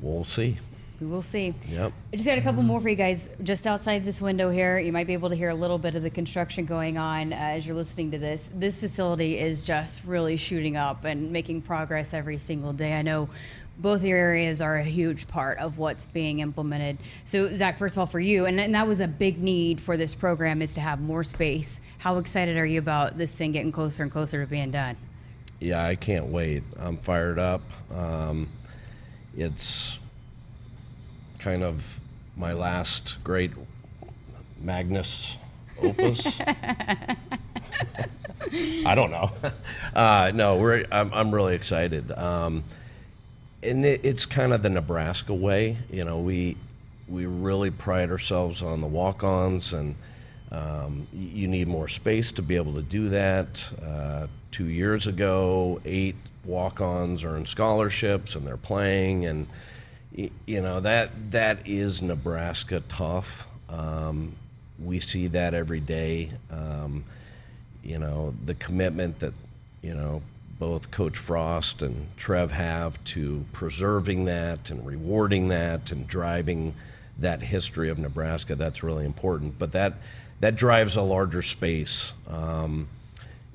[0.01, 0.59] we'll see.
[1.01, 1.55] We will see.
[1.69, 1.93] Yep.
[2.13, 3.31] I just got a couple more for you guys.
[3.43, 6.03] Just outside this window here, you might be able to hear a little bit of
[6.03, 8.51] the construction going on uh, as you're listening to this.
[8.55, 12.93] This facility is just really shooting up and making progress every single day.
[12.93, 13.31] I know
[13.79, 16.99] both your areas are a huge part of what's being implemented.
[17.25, 19.97] So, Zach, first of all, for you, and, and that was a big need for
[19.97, 21.81] this program is to have more space.
[21.99, 24.97] How excited are you about this thing getting closer and closer to being done?
[25.61, 26.63] Yeah, I can't wait.
[26.79, 27.63] I'm fired up.
[27.95, 28.49] Um,
[29.37, 30.00] it's
[31.41, 32.01] kind of
[32.37, 33.51] my last great
[34.61, 35.37] Magnus
[35.83, 36.39] opus.
[38.87, 39.33] I don't know.
[39.93, 40.85] Uh, no, we're.
[40.93, 42.13] I'm, I'm really excited.
[42.13, 42.63] Um,
[43.61, 45.79] and it, it's kind of the Nebraska way.
[45.91, 46.57] You know, we
[47.09, 49.97] we really pride ourselves on the walk-ons, and
[50.53, 53.73] um, you need more space to be able to do that.
[53.85, 59.49] Uh, two years ago, eight walk-ons earned scholarships, and they're playing, and
[60.47, 63.47] you know that that is Nebraska tough.
[63.69, 64.35] Um,
[64.83, 66.31] we see that every day.
[66.51, 67.05] Um,
[67.83, 69.33] you know the commitment that
[69.83, 70.23] you know
[70.59, 76.75] both Coach Frost and Trev have to preserving that and rewarding that and driving
[77.19, 78.55] that history of Nebraska.
[78.55, 79.59] That's really important.
[79.59, 79.95] But that
[80.41, 82.13] that drives a larger space.
[82.29, 82.89] Um,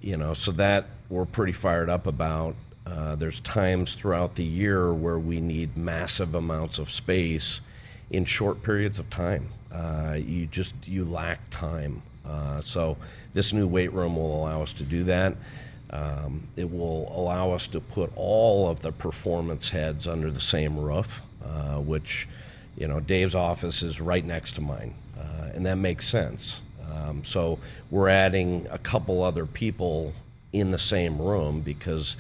[0.01, 2.55] you know, so that we're pretty fired up about.
[2.85, 7.61] Uh, there's times throughout the year where we need massive amounts of space
[8.11, 9.49] in short periods of time.
[9.71, 12.01] Uh, you just you lack time.
[12.25, 12.97] Uh, so
[13.33, 15.35] this new weight room will allow us to do that.
[15.89, 20.77] Um, it will allow us to put all of the performance heads under the same
[20.79, 22.27] roof, uh, which,
[22.77, 26.61] you know, Dave's office is right next to mine, uh, and that makes sense.
[26.91, 27.59] Um, so
[27.91, 30.13] we're adding a couple other people
[30.53, 32.17] in the same room because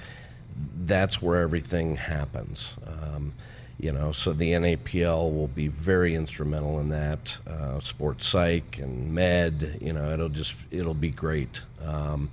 [0.85, 2.75] that's where everything happens.
[2.85, 3.33] Um,
[3.77, 7.37] you know, so the NAPL will be very instrumental in that.
[7.45, 11.61] Uh, sports psych and med, you know, it'll just it'll be great.
[11.83, 12.29] Um,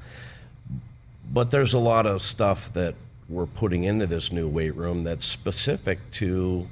[1.32, 2.94] but there's a lot of stuff that
[3.28, 6.68] we're putting into this new weight room that's specific to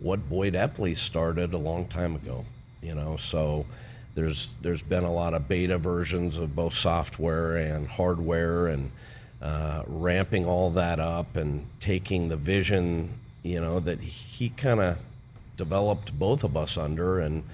[0.00, 2.44] what Boyd Epley started a long time ago.
[2.82, 3.64] You know, so
[4.14, 8.90] there's there's been a lot of beta versions of both software and hardware and
[9.44, 13.10] uh, ramping all that up and taking the vision
[13.42, 14.98] you know that he kind of
[15.56, 17.44] developed both of us under and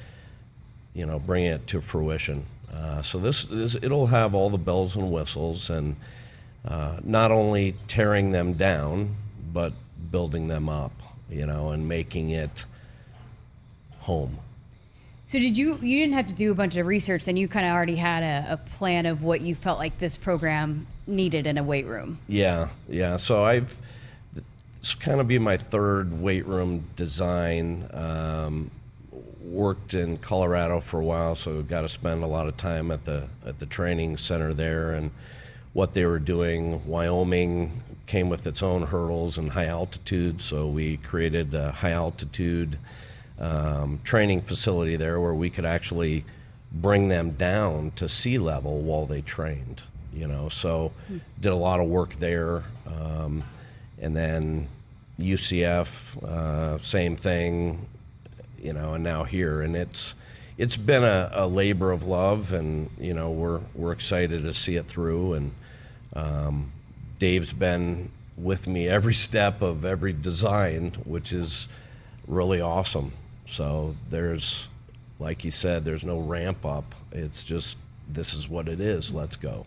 [0.95, 2.47] you know bringing it to fruition.
[2.73, 5.97] Uh, so this, this it'll have all the bells and whistles and
[6.65, 9.17] uh, not only tearing them down
[9.53, 9.73] but
[10.13, 10.93] building them up
[11.29, 12.67] you know and making it
[13.99, 14.39] home
[15.31, 17.65] so did you you didn't have to do a bunch of research and you kind
[17.65, 21.57] of already had a, a, plan of what you felt like this program needed in
[21.57, 22.19] a weight room.
[22.27, 23.17] Yeah yeah.
[23.17, 23.79] So i've
[24.81, 28.73] it's kind of be my third weight room design um,
[29.41, 33.05] worked in colorado for a while so got to spend a lot of time at
[33.05, 35.13] the at the training center there and
[35.75, 36.85] what they were doing.
[36.89, 42.77] Wyoming came with its own hurdles and high altitude so we created a high altitude
[43.41, 46.25] um, training facility there where we could actually
[46.73, 49.83] bring them down to sea level while they trained.
[50.13, 50.93] You know, so
[51.41, 53.45] did a lot of work there, um,
[54.01, 54.69] and then
[55.21, 57.87] UCF, uh, same thing.
[58.61, 60.15] You know, and now here, and it's
[60.59, 64.75] it's been a, a, labor of love, and you know we're we're excited to see
[64.75, 65.35] it through.
[65.35, 65.53] And
[66.15, 66.73] um,
[67.21, 71.69] Dave's been with me every step of every design, which is
[72.27, 73.13] really awesome.
[73.51, 74.69] So there's,
[75.19, 76.95] like you said, there's no ramp up.
[77.11, 77.77] It's just
[78.09, 79.13] this is what it is.
[79.13, 79.67] Let's go.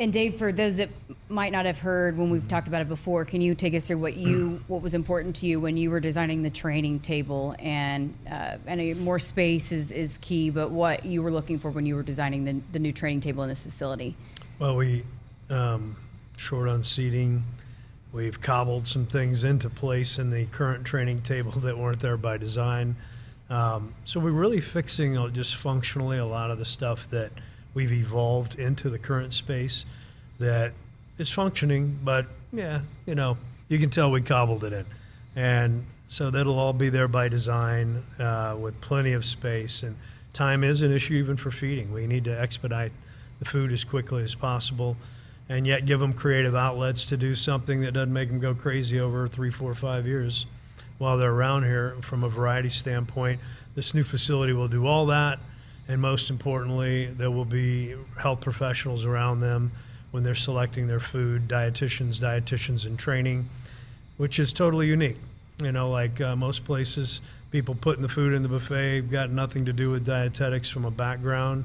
[0.00, 0.88] And Dave, for those that
[1.28, 3.98] might not have heard when we've talked about it before, can you take us through
[3.98, 7.54] what you what was important to you when you were designing the training table?
[7.60, 11.70] And uh, I know more space is, is key, but what you were looking for
[11.70, 14.16] when you were designing the, the new training table in this facility?
[14.58, 15.04] Well, we
[15.48, 15.96] um,
[16.36, 17.44] short on seating.
[18.12, 22.38] We've cobbled some things into place in the current training table that weren't there by
[22.38, 22.96] design.
[23.52, 27.30] Um, so we're really fixing uh, just functionally a lot of the stuff that
[27.74, 29.84] we've evolved into the current space
[30.38, 30.72] that
[31.18, 33.36] is functioning, but yeah, you know,
[33.68, 34.86] you can tell we cobbled it in.
[35.36, 39.82] And so that'll all be there by design uh, with plenty of space.
[39.82, 39.96] And
[40.32, 41.92] time is an issue even for feeding.
[41.92, 42.92] We need to expedite
[43.38, 44.96] the food as quickly as possible
[45.50, 48.98] and yet give them creative outlets to do something that doesn't make them go crazy
[48.98, 50.46] over three, four, five years
[50.98, 53.40] while they're around here from a variety standpoint.
[53.74, 55.38] This new facility will do all that,
[55.88, 59.72] and most importantly, there will be health professionals around them
[60.10, 63.48] when they're selecting their food, dietitians, dietitians in training,
[64.18, 65.16] which is totally unique.
[65.62, 69.64] You know, like uh, most places, people putting the food in the buffet got nothing
[69.64, 71.64] to do with dietetics from a background.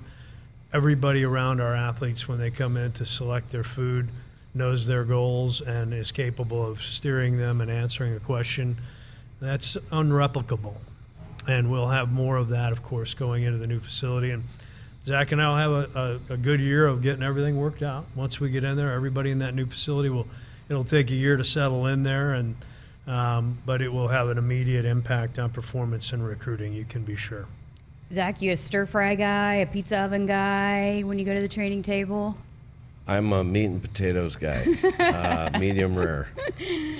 [0.74, 4.10] Everybody around our athletes, when they come in to select their food,
[4.54, 8.78] knows their goals and is capable of steering them and answering a question
[9.40, 10.76] that's unreplicable.
[11.48, 14.32] And we'll have more of that, of course, going into the new facility.
[14.32, 14.44] And
[15.06, 18.06] Zach and I will have a, a, a, good year of getting everything worked out.
[18.16, 20.28] Once we get in there, everybody in that new facility will.
[20.70, 22.56] It'll take a year to settle in there, and
[23.08, 26.74] um, but it will have an immediate impact on performance and recruiting.
[26.74, 27.46] You can be sure.
[28.12, 31.48] Zach, you a stir fry guy, a pizza oven guy when you go to the
[31.48, 32.38] training table?
[33.08, 34.66] I'm a meat and potatoes guy,
[35.00, 36.28] uh, medium rare.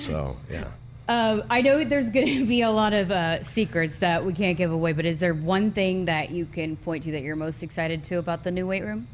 [0.06, 0.68] So yeah.
[1.08, 4.56] Uh, I know there's going to be a lot of uh, secrets that we can't
[4.56, 7.62] give away, but is there one thing that you can point to that you're most
[7.62, 9.08] excited to about the new weight room?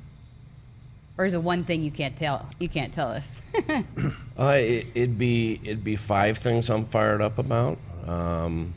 [1.16, 2.48] Or is it one thing you can't tell?
[2.58, 3.40] You can't tell us.
[4.38, 7.78] uh, it, would be it'd be five things I'm fired up about,
[8.08, 8.74] um,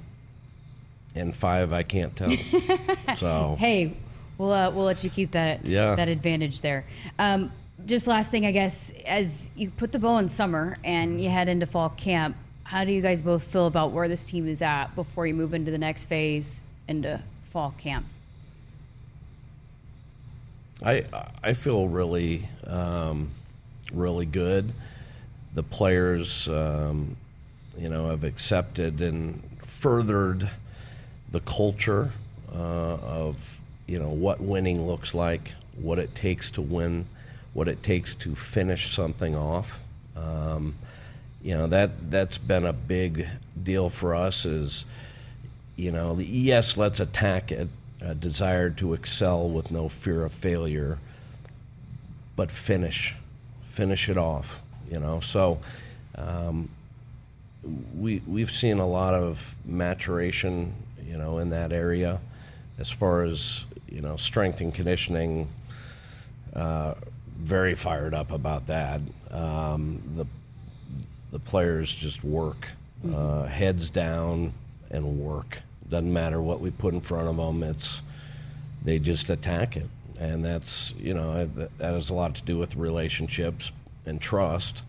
[1.16, 2.30] and five I can't tell.
[3.16, 3.98] so hey,
[4.38, 5.96] we'll uh, we'll let you keep that yeah.
[5.96, 6.86] that advantage there.
[7.18, 7.52] Um,
[7.88, 11.50] just last thing, I guess, as you put the bow in summer and you head
[11.50, 12.36] into fall camp,
[12.68, 15.54] how do you guys both feel about where this team is at before you move
[15.54, 18.06] into the next phase into fall camp?
[20.84, 21.06] I
[21.42, 23.30] I feel really um,
[23.94, 24.74] really good.
[25.56, 27.16] The players, um,
[27.78, 30.50] you know, have accepted and furthered
[31.32, 32.12] the culture
[32.54, 37.06] uh, of you know what winning looks like, what it takes to win,
[37.54, 39.82] what it takes to finish something off.
[40.18, 40.76] Um,
[41.42, 43.28] you know that that's been a big
[43.62, 44.46] deal for us.
[44.46, 44.86] Is
[45.76, 47.70] you know the yes, let's attack it,
[48.02, 50.98] a desire to excel with no fear of failure,
[52.36, 53.16] but finish,
[53.62, 54.62] finish it off.
[54.92, 55.60] You know, so
[56.16, 56.70] um,
[57.98, 60.74] we we've seen a lot of maturation,
[61.06, 62.20] you know, in that area,
[62.80, 65.48] as far as you know, strength and conditioning.
[66.56, 66.96] Uh,
[67.38, 69.00] very fired up about that.
[69.30, 70.26] Um, the
[71.32, 72.70] the players just work,
[73.06, 73.16] mm-hmm.
[73.16, 74.54] uh, heads down
[74.90, 75.60] and work.
[75.90, 77.64] Doesn't matter what we put in front of them.
[77.64, 78.02] It's
[78.84, 79.88] they just attack it,
[80.20, 83.72] and that's you know that has a lot to do with relationships
[84.06, 84.84] and trust,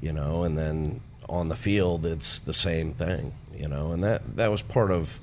[0.00, 0.44] you know.
[0.44, 3.92] And then on the field, it's the same thing, you know.
[3.92, 5.18] And that that was part of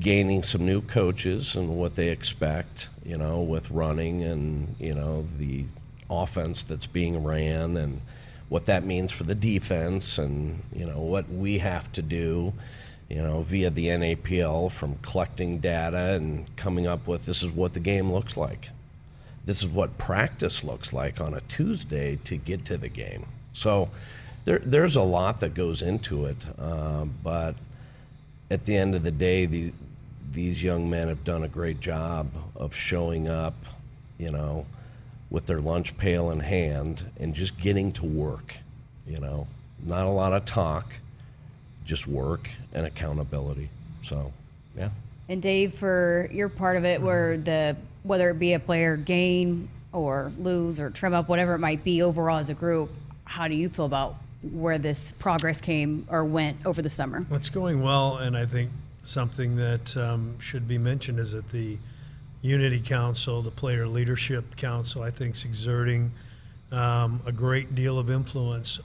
[0.00, 5.26] gaining some new coaches and what they expect, you know, with running and you know
[5.38, 5.64] the
[6.10, 8.00] offense that's being ran and
[8.48, 12.52] what that means for the defense and you know what we have to do
[13.08, 17.72] you know via the NAPL from collecting data and coming up with this is what
[17.72, 18.70] the game looks like.
[19.44, 23.26] This is what practice looks like on a Tuesday to get to the game.
[23.52, 23.90] So
[24.46, 27.56] there, there's a lot that goes into it uh, but
[28.50, 29.72] at the end of the day the,
[30.30, 33.54] these young men have done a great job of showing up
[34.18, 34.66] you know
[35.34, 38.54] with their lunch pail in hand and just getting to work.
[39.04, 39.48] You know,
[39.84, 41.00] not a lot of talk,
[41.84, 43.68] just work and accountability.
[44.02, 44.32] So,
[44.78, 44.90] yeah.
[45.28, 49.68] And Dave, for your part of it, where the whether it be a player gain
[49.92, 52.90] or lose or trim up, whatever it might be, overall as a group,
[53.24, 54.14] how do you feel about
[54.52, 57.26] where this progress came or went over the summer?
[57.28, 58.70] Well, it's going well, and I think
[59.02, 61.78] something that um, should be mentioned is that the
[62.44, 66.12] Unity Council, the Player Leadership Council, I think is exerting
[66.70, 68.80] um, a great deal of influence,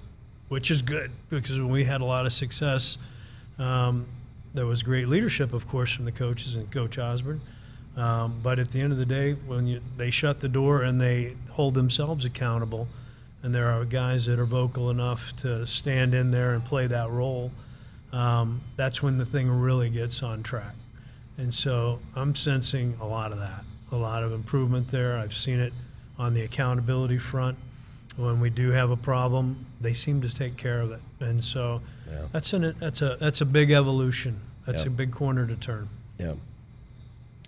[0.47, 2.97] which is good because when we had a lot of success,
[3.57, 4.07] um,
[4.53, 7.41] there was great leadership, of course, from the coaches and Coach Osborne.
[7.97, 11.01] Um, but at the end of the day, when you, they shut the door and
[11.01, 12.87] they hold themselves accountable,
[13.43, 17.09] and there are guys that are vocal enough to stand in there and play that
[17.09, 17.51] role,
[18.13, 20.75] um, that's when the thing really gets on track.
[21.39, 23.63] And so I'm sensing a lot of that,
[23.93, 25.17] a lot of improvement there.
[25.17, 25.71] I've seen it
[26.17, 27.57] on the accountability front.
[28.17, 30.99] When we do have a problem, they seem to take care of it.
[31.21, 31.81] And so
[32.11, 32.25] yeah.
[32.33, 34.41] that's an that's a that's a big evolution.
[34.65, 35.89] That's a big corner to turn.
[36.19, 36.33] Yeah.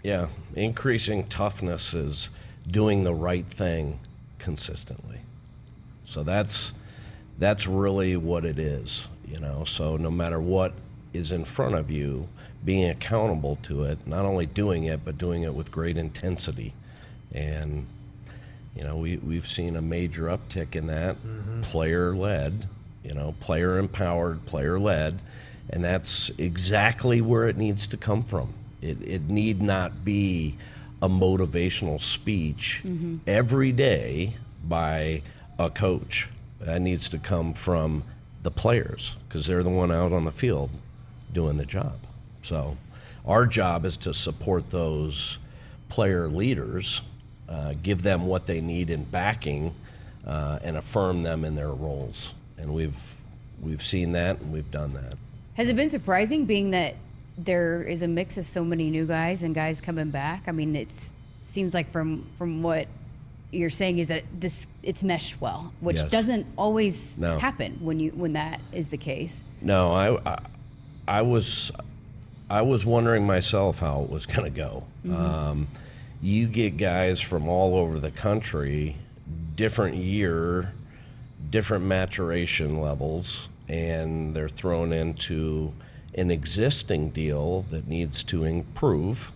[0.03, 2.31] Yeah, increasing toughness is
[2.67, 3.99] doing the right thing
[4.39, 5.19] consistently.
[6.05, 6.73] So that's
[7.37, 9.65] that's really what it is, you know.
[9.65, 10.73] So no matter what
[11.13, 12.29] is in front of you,
[12.63, 16.73] being accountable to it, not only doing it, but doing it with great intensity.
[17.33, 17.87] And,
[18.75, 21.61] you know, we, we've seen a major uptick in that, mm-hmm.
[21.61, 22.67] player led,
[23.03, 25.21] you know, player empowered, player led.
[25.69, 28.53] And that's exactly where it needs to come from.
[28.81, 30.57] It, it need not be
[31.01, 33.17] a motivational speech mm-hmm.
[33.25, 34.35] every day
[34.67, 35.23] by
[35.57, 36.29] a coach.
[36.59, 38.03] That needs to come from
[38.43, 40.69] the players because they're the one out on the field
[41.33, 41.93] doing the job.
[42.41, 42.77] So
[43.25, 45.39] our job is to support those
[45.89, 47.01] player leaders,
[47.49, 49.75] uh, give them what they need in backing,
[50.25, 52.33] uh, and affirm them in their roles.
[52.57, 53.21] And we've
[53.61, 55.15] we've seen that and we've done that.
[55.55, 56.95] Has it been surprising, being that
[57.37, 60.43] there is a mix of so many new guys and guys coming back?
[60.47, 60.89] I mean, it
[61.39, 62.87] seems like from from what
[63.51, 66.09] you're saying is that this it's meshed well, which yes.
[66.09, 67.37] doesn't always no.
[67.37, 69.43] happen when you when that is the case.
[69.61, 70.39] No, I, I
[71.07, 71.71] I was
[72.51, 74.83] I was wondering myself how it was going to go.
[75.05, 75.15] Mm-hmm.
[75.15, 75.67] Um,
[76.21, 78.97] you get guys from all over the country,
[79.55, 80.73] different year,
[81.49, 85.71] different maturation levels, and they're thrown into
[86.13, 89.31] an existing deal that needs to improve.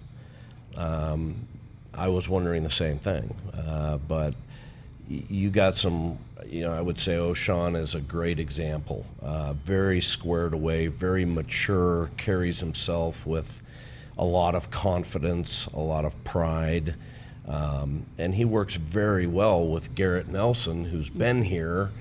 [0.75, 1.47] Um,
[1.93, 4.33] I was wondering the same thing, uh, but
[5.07, 9.05] you got some you know, I would say Ochaun is a great example.
[9.21, 13.61] Uh, very squared away, very mature, carries himself with
[14.17, 16.95] a lot of confidence, a lot of pride.
[17.47, 21.91] Um, and he works very well with Garrett Nelson, who's been here,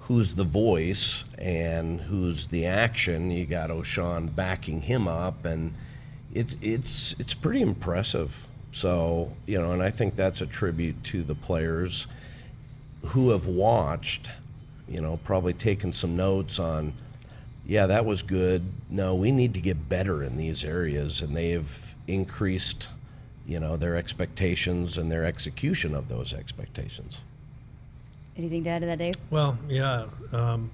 [0.00, 3.30] who's the voice and who's the action.
[3.30, 5.74] You got Ochaun backing him up, and
[6.32, 8.46] it's it's it's pretty impressive.
[8.70, 12.06] So you know, and I think that's a tribute to the players
[13.06, 14.30] who have watched,
[14.88, 16.92] you know, probably taken some notes on,
[17.66, 18.64] yeah, that was good.
[18.88, 22.88] No, we need to get better in these areas, and they've increased,
[23.46, 27.20] you know their expectations and their execution of those expectations.
[28.36, 29.14] Anything to add to that, Dave?
[29.30, 30.06] Well, yeah.
[30.32, 30.70] Um,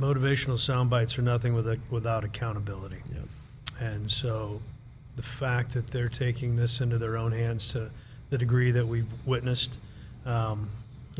[0.00, 2.98] motivational sound bites are nothing with without accountability.
[3.12, 3.24] Yep.
[3.80, 4.60] And so
[5.16, 7.90] the fact that they're taking this into their own hands to
[8.30, 9.76] the degree that we've witnessed
[10.24, 10.68] um,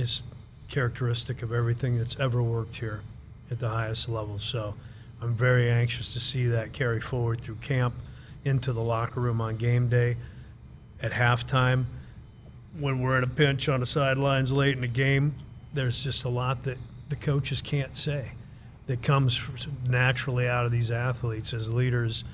[0.00, 0.22] is
[0.68, 3.02] characteristic of everything that's ever worked here
[3.50, 4.38] at the highest level.
[4.38, 4.74] So
[5.20, 7.94] I'm very anxious to see that carry forward through camp,
[8.44, 10.16] into the locker room on game day,
[11.02, 11.84] at halftime.
[12.78, 15.34] When we're in a pinch on the sidelines late in the game,
[15.74, 16.78] there's just a lot that
[17.08, 18.30] the coaches can't say
[18.86, 19.40] that comes
[19.86, 22.24] naturally out of these athletes as leaders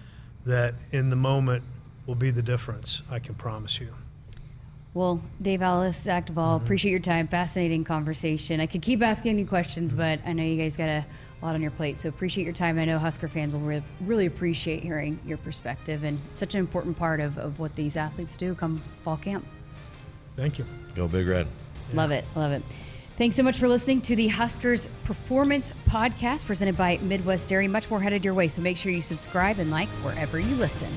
[0.44, 1.64] that in the moment
[2.06, 3.92] will be the difference, I can promise you.
[4.97, 6.64] Well, Dave Ellis, Zach Duval, mm-hmm.
[6.64, 7.28] appreciate your time.
[7.28, 8.61] Fascinating conversation.
[8.61, 9.99] I could keep asking you questions, mm-hmm.
[9.99, 11.05] but I know you guys got a
[11.42, 11.99] lot on your plate.
[11.99, 12.78] So appreciate your time.
[12.78, 16.97] I know Husker fans will re- really appreciate hearing your perspective and such an important
[16.97, 19.44] part of, of what these athletes do come fall camp.
[20.34, 20.64] Thank you.
[20.94, 21.47] Go Big Red.
[21.90, 21.97] Yeah.
[21.97, 22.24] Love it.
[22.34, 22.62] Love it.
[23.18, 27.68] Thanks so much for listening to the Huskers Performance Podcast presented by Midwest Dairy.
[27.68, 30.88] Much more headed your way, so make sure you subscribe and like wherever you listen.